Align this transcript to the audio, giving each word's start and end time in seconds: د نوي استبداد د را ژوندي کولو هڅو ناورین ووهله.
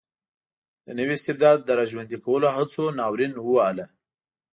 د 0.85 0.87
نوي 0.99 1.15
استبداد 1.19 1.57
د 1.63 1.69
را 1.77 1.85
ژوندي 1.91 2.17
کولو 2.25 2.47
هڅو 2.55 2.83
ناورین 2.99 3.33
ووهله. 3.37 3.85